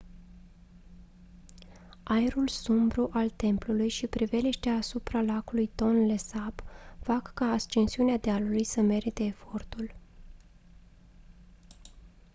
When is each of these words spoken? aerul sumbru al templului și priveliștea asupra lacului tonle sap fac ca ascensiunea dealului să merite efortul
aerul 2.03 2.47
sumbru 2.47 3.09
al 3.13 3.29
templului 3.29 3.89
și 3.89 4.07
priveliștea 4.07 4.73
asupra 4.75 5.21
lacului 5.21 5.67
tonle 5.75 6.17
sap 6.17 6.63
fac 7.01 7.33
ca 7.33 7.45
ascensiunea 7.45 8.17
dealului 8.17 8.63
să 8.63 8.81
merite 8.81 9.23
efortul 9.23 9.95